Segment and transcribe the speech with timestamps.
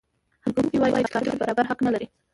[0.45, 2.07] حکم کوونکی وايي چې کافر برابر حقوق نلري.